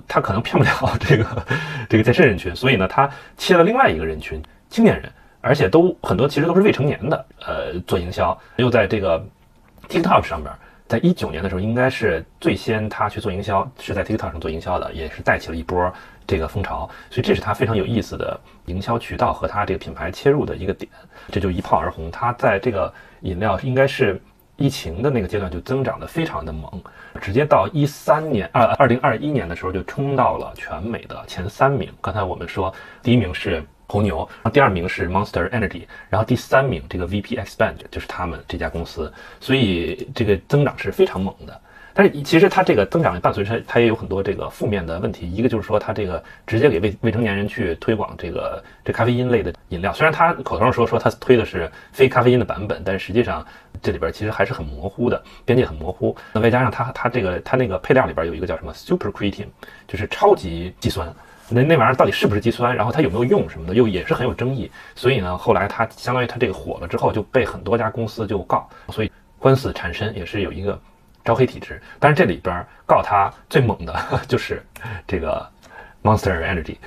[0.07, 1.25] 他可能骗不了这个
[1.89, 5.11] 这个健身人群，所以呢，他切了另外一个人群，青年人。
[5.43, 9.21] 而且都很多，其实都是未成年的，呃，做营销，又在这个
[9.89, 10.49] TikTok 上面，
[10.87, 15.91] 在一九年的时候，应该是最先他去做营销，是在 TikTok 上做营销的，也是带起了一波
[16.25, 20.89] 这个风潮，所以这是他非常有意思的营销渠道和他这个品牌切入的一个点，
[21.29, 22.09] 这就一炮而红。
[22.09, 24.21] 他在这个饮料应该是
[24.55, 26.81] 疫情的那个阶段就增长的非常的猛，
[27.19, 31.91] 直接到一三年二二零二一年的时候就冲到了全美的前三名。
[31.99, 33.61] 刚才我们说第一名是。
[33.93, 41.61] 红牛，然后第二名是 Monster Energy，然后第三名这个 VP Expand 就是他们这家公司，所以这个增长是非常猛的。
[41.95, 53.45] 但是其实它这个增长伴随着它也有很多这个负面的问题，一个就是说它这个直接给未未成年人去推广这个这咖啡因类的饮料，虽然它口头上说说它推的是非咖啡因的版本，但实际上
[53.79, 56.17] 这里边其实还是很模糊的，边界很模糊。
[56.31, 59.45] 那外加上它它这个它那个配料里边有一个叫什么 super creatine，
[59.87, 61.07] 就是超级肌酸。
[61.49, 62.75] 那那玩意儿到底是不是肌酸？
[62.75, 64.71] 然后它有没有用什么的，又也是很有争议。
[64.95, 70.79] 所以呢，后来它相当于它这个火了之后，就被很多家公司就告，所以官司缠身，也是有一个
[71.23, 71.81] 招黑体质。
[71.99, 73.93] 但是这里边告它最猛的
[74.27, 74.63] 就是
[75.05, 75.45] 这个
[76.01, 76.77] Monster Energy，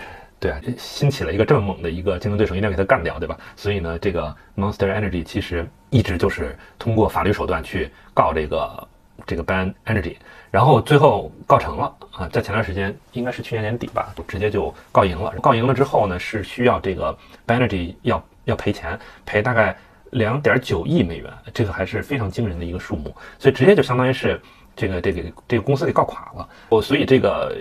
[0.41, 3.37] 对啊，新起了一个这么猛的一个竞争对手，一定要给它干掉，对吧？
[3.57, 8.89] 所以呢，这个 Monster Energy 其实一直就是通过法律手段去告这个
[9.27, 10.17] 这个 Ban Energy。
[10.57, 15.31] 然后最后告成了啊，在前段时间应该是去年年底吧，直接就告赢了。
[15.43, 17.15] 告赢了之后呢，是需要这个
[17.47, 19.77] Banergy 要要赔钱，赔大概
[20.13, 23.15] 两点九亿美元，这个还是非常惊人的一个数目。
[23.39, 24.41] 所以直接就相当于是
[24.75, 26.49] 这个这个这个公司给告垮了。
[26.71, 27.55] 我所以这个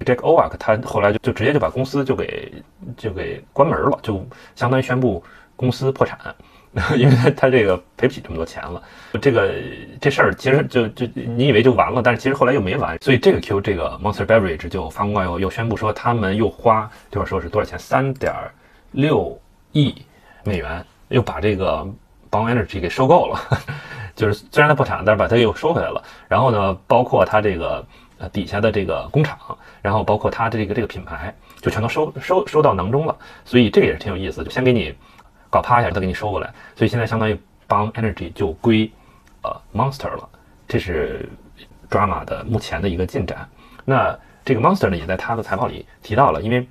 [0.00, 2.52] Jack Oak 他后来就就直接就把公司就给
[2.98, 4.22] 就给关门了，就
[4.54, 5.24] 相当于宣布
[5.56, 6.18] 公司破产。
[6.96, 8.82] 因为他他这个赔不起这么多钱了，
[9.20, 9.52] 这个
[10.00, 18.32] 这事儿其实就就你以为就完了，但是其实后来又没完，所以这个 Q 这个 Monster Beverage 就发公告又又宣布说他们又花就是说是多少钱，三点
[18.92, 19.38] 六
[19.72, 19.94] 亿
[20.44, 21.86] 美元又把这个
[22.30, 23.38] Bong Energy 给收购了，
[24.16, 26.02] 就是虽然它破产，但是把它又收回来了。
[26.26, 27.84] 然后呢，包括它这个
[28.16, 29.36] 呃底下的这个工厂，
[29.82, 33.14] 然后包括它的这个这个品牌，就全都收收收到囊中了。
[33.44, 34.94] 所以这个也是挺有意思，就先给你。
[35.52, 38.90] 搞趴下，再给你收过来，所以现在相当于帮 Energy 就归
[39.42, 40.26] 呃 Monster 了，
[40.66, 41.28] 这是
[41.90, 43.46] Drama 的目前的一个进展。
[43.84, 46.66] 那这个 Monster 呢，也在他的财报里提到了，因为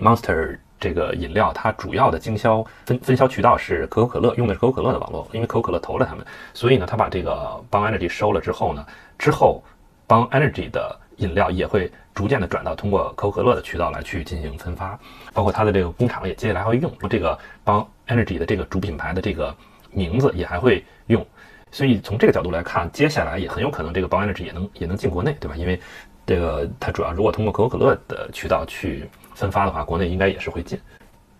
[0.00, 8.86] Monster 这个饮料它主要的经销分分销渠道是可口可乐，用的是可口可乐的网络，因为可口可乐投了他们，所以呢，他把这个帮 Energy 收了之后呢，
[9.18, 9.60] 之后
[10.06, 11.90] 帮 Energy 的饮料也会。
[12.14, 14.98] 逐渐的转到通过可口可乐的渠道来去进行分发，
[15.32, 19.56] 包括它的这个工厂也接下来会用这个帮 Energy 的这个主品牌的这个
[19.92, 21.24] 名字也还会用，
[21.70, 25.54] 所以从这个角度来看，接下来也很有可能这个帮 Energy 也能也能进国内，对吧？
[25.54, 25.80] 因为
[26.26, 30.76] 这个它主要如果通过可口可乐的渠道去分发的话，国内应该也是会进。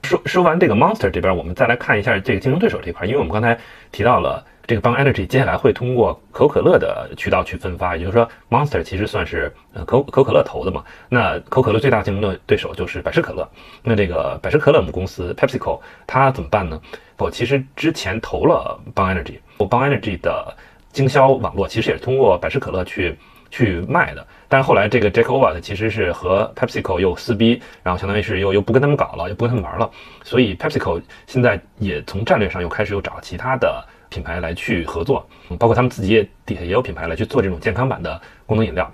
[0.04, 3.58] 说说完这个 Monster 这边，我们再来看一下这个竞争对手这块，因为我们刚才
[3.90, 4.46] 提到了。
[4.68, 10.84] 这个帮 Energy 接下来会通过可口可乐的渠道去分发，也就是说，Monster 其实算是呃可可口可乐投的嘛。
[11.08, 13.48] 那可口可乐最大竞争的对手就是百事可乐。
[13.82, 16.78] 那这个百事可乐母公司 PepsiCo 它怎么办呢？
[17.16, 20.54] 我其实之前投了帮 Energy，我帮 Energy 的
[20.92, 23.16] 经销网络其实也是通过百事可乐去
[23.50, 24.26] 去卖的。
[24.48, 29.90] 但是后来这个 Jack o v a t 其实是和 PepsiCo 又撕逼，然后相当于是又又不跟他们搞了，又不跟他们玩了。
[30.22, 33.82] 所以 PepsiCo 现在也从战略上又开始又找其他的。
[34.08, 35.26] 品牌来去合作，
[35.58, 38.90] 包括他们自己也底下也有品牌来去做这种健康版的功能饮料，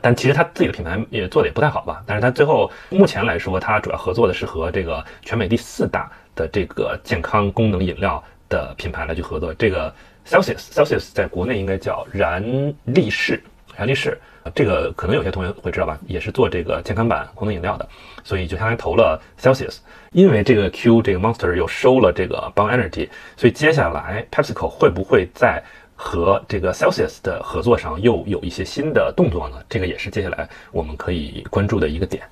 [0.00, 2.02] 但其实他自己的品牌也做的也不太好吧。
[2.06, 9.52] 但是他最后目前来说，他主要合作的是和这个全美第四大的这个健康功能饮料的品牌来去合作。
[9.54, 9.92] 这个
[10.26, 12.42] Celsius，Celsius 在国内应该叫燃
[12.84, 13.42] 力士，
[13.80, 14.18] 燃力士。
[14.54, 17.88] 这个可能有些同学会知道吧，也是做这个健康版功能饮料的，
[18.22, 19.78] 所以就相当于投了 Celsius。
[20.12, 25.62] 因为这个 Q 这个 Monster 又收了这个 Bang Energy，所以接下来 PepsiCo 会不会在
[25.94, 29.56] 和这个 Celsius 的合作上又有一些新的动作呢？
[29.68, 32.22] 这个也是接下来我们可以关注的一个点。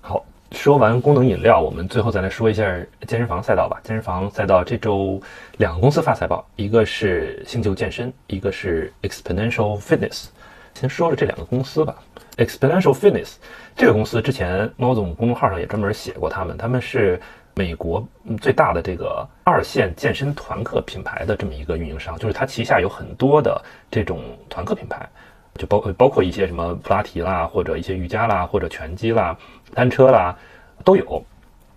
[0.00, 2.64] 好，说完功能饮料，我们最后再来说一下
[3.06, 3.78] 健身房赛道吧。
[3.84, 5.20] 健身房赛道这周
[5.58, 10.28] 两个公司发财报，一个是星球健身，一个是 Exponential Fitness。
[10.74, 11.94] 先说说这两个公司吧。
[12.36, 13.34] Exponential Fitness
[13.76, 17.20] 这个公司之前猫总公众号上也专门写过他们，他们是
[17.54, 18.06] 美国
[18.40, 25.06] 最大的这个二线健身团课品牌的这么一个运营商，就是它旗下有很多的这种团课品牌，
[25.56, 29.36] 就包括包括一些什么普拉提啦，或者一些瑜伽啦，或者拳击啦、
[29.74, 30.34] 单车啦
[30.84, 31.22] 都有。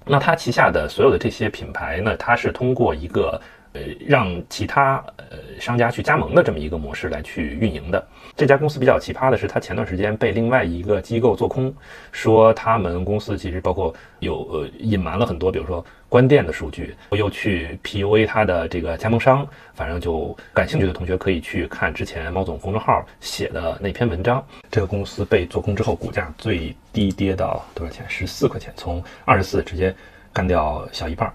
[0.06, 3.41] 那它旗下的所有的这些品牌呢，它是通过一个。
[3.73, 11.73] 呃，让其他呃商家去加盟的这么一个模式来去运营的这家公司比较奇葩的是，它前段时间被另外一个机构做空，
[12.12, 19.47] 说他们公司其实包括有呃隐瞒了很多，比如说关店的数据，又去 PUA 它的这个加盟商。
[19.75, 24.45] 反正就感兴趣的同学可以去看之前猫总公众号写的那篇文章。
[24.69, 28.05] 这个公司被做空之后，股价最低跌到多少钱？
[28.07, 29.95] 十四块钱，从二十四直接
[30.31, 31.33] 干掉小一半。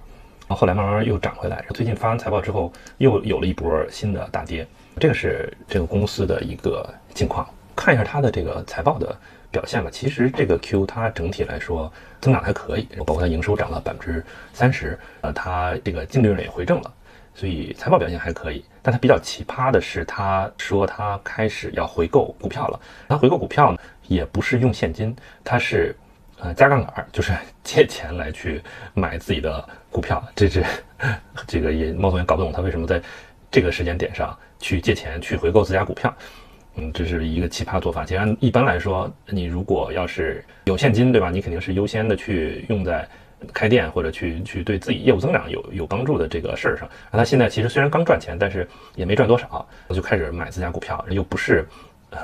[0.48, 4.66] 然后后来慢慢又涨回来，最近发完财报之后又有了一波新的大跌，
[4.98, 7.46] 这个是这个公司的一个境况。
[7.76, 9.14] 看一下它的这个财报的
[9.50, 9.90] 表现吧。
[9.92, 16.90] 其实这个 Q 它整体来说增长还可以，包括它营收涨了百分之三十，呃，它这个净利润也回正了。
[17.34, 18.64] 所以财报表现还可以。
[18.82, 22.80] 但它比较奇葩的是，它说它开始要回购股票了。
[23.06, 25.94] 它回购股票呢，也不是用现金，它是
[26.40, 27.32] 呃加杠杆，就是
[27.64, 28.62] 借钱来去
[28.94, 30.22] 买自己的股票。
[30.34, 30.64] 这是
[31.46, 33.00] 这个也猫总也搞不懂他为什么在
[33.50, 36.14] 这个时间点上去借钱去回购自家股票。
[36.80, 38.04] 嗯，这是一个奇葩做法。
[38.04, 41.28] 其实一般来说，你如果要是有现金，对吧？
[41.28, 43.08] 你肯定是优先的去用在
[43.52, 46.88] 开店或者去去对自己业务增长有有帮助的这个事儿上。
[47.10, 51.66] 那他现在其实虽然刚赚钱，但是也没赚多少，就开始买自家股票，又不是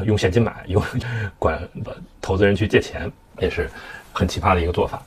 [0.04, 0.80] 用现金买，用
[1.36, 1.60] 管
[2.20, 3.68] 投资人去借钱，也是
[4.14, 5.02] 很奇葩的一个做法。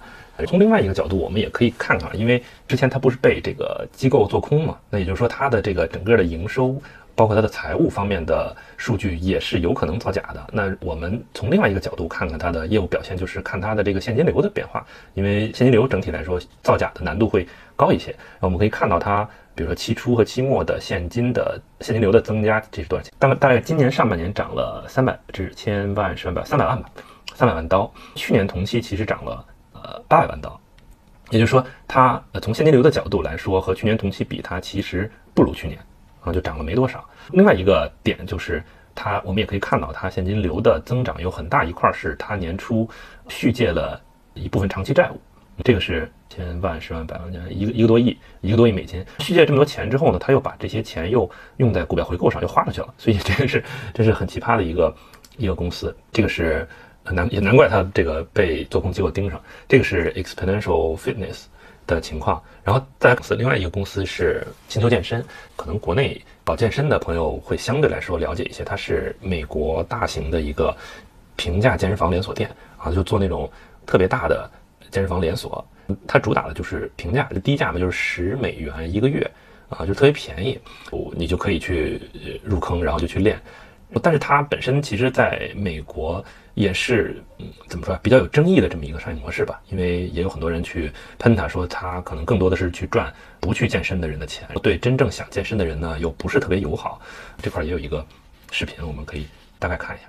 [0.46, 4.78] 从另外一个角度，我们也可以看看，因为之前它不是被这个机构做空嘛？
[4.92, 6.80] 那也就是说，它的这个整个的营收。
[7.16, 10.50] 包括它的财务方面的数据也是有可能造假的。
[10.54, 14.86] 那我们从另外一个角度看看它的业务表现，就是看它的这个现金流的变化。
[15.16, 18.16] 因为现金流整体来说造假的难度会高一些。
[18.40, 23.12] 那我们可以看到它，比如说期初和期末的现金的现金流的增加，这是多少钱？
[23.18, 26.88] 大概大概今年上半年涨了三百至千万十万百三百万吧，
[27.38, 27.94] 三百万刀。
[28.16, 30.60] 去年同期其实涨了呃八百万刀，
[31.30, 35.80] 也就是说它呃从现金流的角度来说和去年同期比，它其实不如去年
[36.22, 36.34] 啊。
[36.34, 37.08] 就涨了没多少。
[37.34, 38.64] 另外一个点就是，
[38.96, 42.90] 它我们也可以看到，它现金流的增长有很大一块是它年初
[43.28, 44.02] 续借了
[44.34, 45.22] 一部分长期债务，
[45.64, 52.94] 这个是千万、十万、百万、一个一个多亿、一个多亿美金续借这么多钱之后呢，他又把这些钱又用在股票回购上，又花出去了。
[52.98, 54.96] 所以这个是这是很奇葩的一个
[55.38, 55.96] 一个公司。
[56.12, 56.68] 这个是
[57.12, 59.42] 难也难怪它这个被做空机构盯上。
[59.68, 61.46] 这个是 Exponential Fitness。
[61.88, 65.24] 的情况，然后在公司另外一个公司是星球健身，
[65.56, 70.76] 可能国内搞健身的朋友会相对来说了解一些，它是美国大型的一个
[71.38, 73.50] 平价健身房连锁店啊，就做那种
[73.86, 74.52] 特别大的
[74.92, 75.66] 健身房连锁，
[76.06, 79.26] 它主打的就是平价，低价嘛，就是十美元一个月
[79.70, 80.60] 啊，就特别便宜，
[81.14, 82.02] 你就可以去
[82.44, 83.40] 入坑，然后就去练。
[84.04, 86.22] 但是它本身其实在美国
[86.58, 97.00] 也是，嗯，怎么说比较有争议的这么一个商业模式吧，因为也有很多人去喷他，说他可能更多的是去赚不去健身的人的钱，对真正想健身的人呢又不是特别友好。
[97.44, 98.04] 这块也有一个
[98.50, 99.28] 视频，我们可以
[99.60, 100.06] 大概看一下。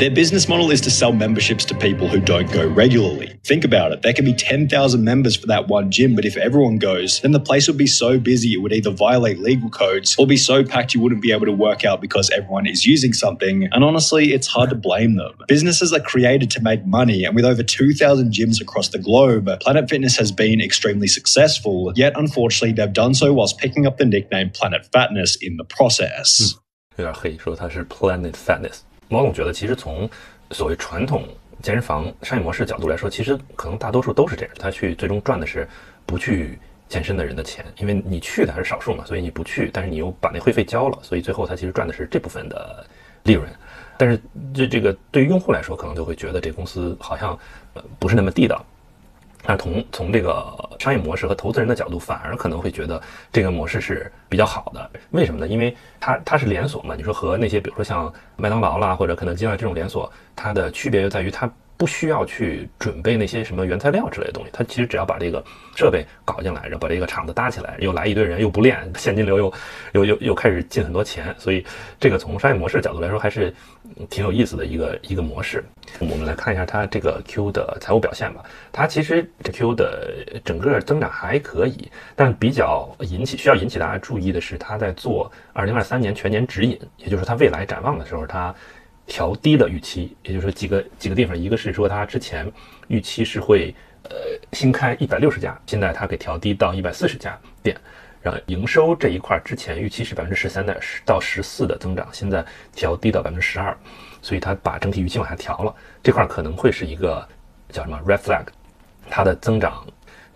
[0.00, 3.38] Their business model is to sell memberships to people who don't go regularly.
[3.44, 4.02] Think about it.
[4.02, 7.38] There can be 10,000 members for that one gym, but if everyone goes, then the
[7.38, 10.94] place would be so busy it would either violate legal codes or be so packed
[10.94, 13.68] you wouldn't be able to work out because everyone is using something.
[13.70, 15.32] And honestly, it's hard to blame them.
[15.46, 19.88] Businesses are created to make money, and with over 2,000 gyms across the globe, Planet
[19.88, 21.92] Fitness has been extremely successful.
[21.94, 26.56] Yet, unfortunately, they've done so whilst picking up the nickname Planet Fatness in the process.
[26.96, 28.78] 有点黑，说它是 Planet Fatness。
[29.09, 30.09] 毛总觉得，其实从
[30.51, 31.27] 所谓传统
[31.61, 34.55] 健身房商业模式角度来说，其实可能大多数都是这样。
[34.57, 35.67] 他去最终赚的是
[36.05, 42.85] 不去健身的人的钱，因为你去的还是少数嘛，所以你不去，但是你又把那会费交了，所以最后他其实赚的是这部分的
[43.23, 43.49] 利润。
[43.97, 44.21] 但是
[44.53, 47.37] 这这个对于用户来说，可能就会觉得这公司好像
[47.73, 48.63] 呃不是那么地道。
[49.43, 50.43] 但是从从这个
[50.79, 54.89] 商业模式和投资人的角度，反而可能会觉得这个模式是比较好的。
[55.11, 55.47] 为什么呢？
[55.47, 56.95] 因为它它是连锁嘛。
[56.95, 61.51] 你说和那些比如说像麦当劳啦或者肯德基啦这种连锁，它的区别就在于它。
[61.79, 65.41] 不需要去准备那些什么原材料之类的东西，他其实只要把这个
[65.77, 69.53] 设备搞进来，然后把这个厂子搭起来，又来一堆人，又不练，现金流又
[69.93, 71.65] 又又又开始进很多钱，所以
[71.97, 73.53] 这个从商业模式角度来说还是
[74.09, 75.63] 挺有意思的一个一个模式。
[75.99, 78.43] 我们来看一下它这个 Q 的财务表现吧。
[78.73, 80.13] 它其实这 Q 的
[80.43, 88.53] 整个增长还可以，但比较引起需要引起大家注意的是，它在做2023年全年指引，也就是它未来展望的时候，它。
[89.09, 92.49] 调低了预期，也就是说几个几个地方，一个是说它之前
[92.87, 94.15] 预期是会呃
[94.53, 97.75] 新开一百六十家，现在它给调低到一百四十家店，
[98.21, 103.75] 然后营收这一块之前预期是百分之十三的十到十四的增长，现在调低到百分之十二，
[104.21, 107.27] 所以它把整体预期往下调了，这块可能会是一个
[107.69, 108.45] 叫什么 red flag，
[109.09, 109.83] 它的增长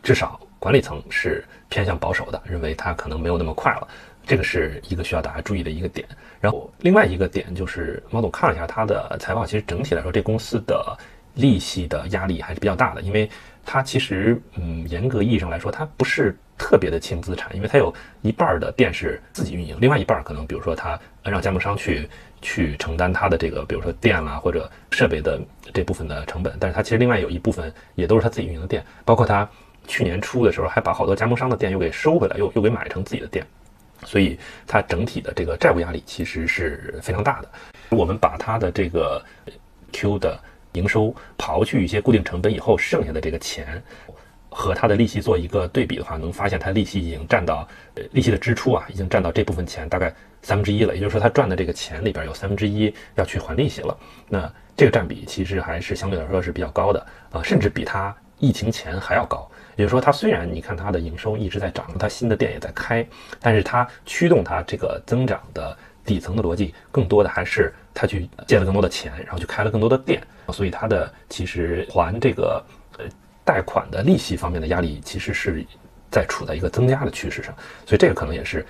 [0.02, 3.88] 至少管理层是偏向保守的，认为它可能没有那么快了。
[4.26, 6.08] 这个是一个需要大家注意的一个点，
[6.40, 10.98] 然后另外一个点就是猫总看了一下他的财报，其实整体来说这公司的
[11.36, 13.30] 利息的压力还是比较大的，因为
[13.66, 22.08] 它其实嗯严格意义上来说它不是特别的轻资产，因为它有一半的店是自己运营，另外一半可能比如说它让加盟商去
[22.42, 25.42] 去承担它的这个比如说店啦或者设备的
[25.74, 29.50] 这部分的成本，但是它其实另外有一部分也都是它自己运营的店，包括它
[29.88, 33.46] 去年初的时候还把好多加盟商的店又给收回来，又又给买成自己的店。
[34.06, 34.38] 所以
[34.68, 37.50] 它整体的这个债务压力其实是非常大的。
[37.90, 39.24] 我们把它的这个
[39.92, 40.40] Q 的
[40.74, 43.82] 营收刨去一些固定成本以后，剩下的这个钱
[44.50, 50.96] 和它的利息做一个对比的话，能发现它利息已经占到呃利息的支出啊，已经占到这部分钱大概三分之一了。
[50.96, 53.98] 也就是说，他赚的这个钱里边有三分之一要去还利息了。
[54.30, 59.50] 那这个占比其实还是相对来说是比较高的啊，甚至比它疫情前还要高。
[59.76, 63.06] 也就是说，它虽然你看它的营收一直在涨，它新的店也在开，
[63.42, 70.22] 但是它驱动它这个增长的底层的逻辑，更多的还是它去借了更多的钱，然后去开了更多的店，
[70.52, 72.64] 所以它的其实还这个
[72.98, 73.06] 呃
[73.44, 75.66] 贷款的利息方面的压力，其实是
[76.12, 77.54] 在处在一个增加的趋势上，
[77.86, 78.66] 所以这个可能也是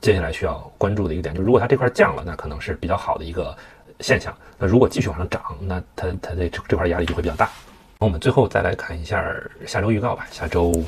[0.00, 1.34] 接下来需要关注的一个点。
[1.34, 3.56] 就是如果它这块降了，那可能是比较好的一个
[4.00, 7.50] 现象；那如果继续往上涨，那它它这这块压力就会比较大。
[7.98, 9.24] 我们最后再来看一下
[9.66, 10.26] 下周预告吧。
[10.30, 10.84] 下周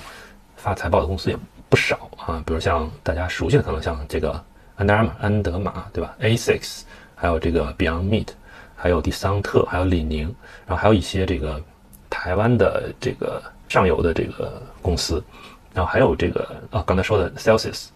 [0.56, 1.38] 发财报的公司也
[1.70, 4.32] 不少啊，比如像大家熟悉的，可能像这个
[4.76, 6.82] 安德玛、安德玛，对吧？Asics，
[7.14, 8.28] 还有这个 Beyond Meat，
[8.76, 10.34] 还有迪桑特，还有李宁，
[10.66, 11.58] 然后还有一些这个
[12.10, 15.24] 台湾的这个上游的这个公司，
[15.72, 17.86] 然后还有这个啊，刚才说的 Celsius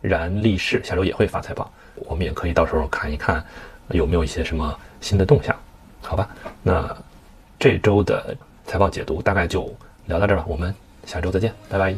[0.00, 3.44] 燃力士，下周也会发财报，我们也可以到时候看一看
[3.90, 5.54] 有没有一些什么新的动向，
[6.00, 6.26] 好吧？
[6.62, 6.96] 那
[7.58, 8.34] 这周的。
[8.72, 9.70] 财报解读大概就
[10.06, 11.94] 聊到这儿吧，我们下周再见，拜拜。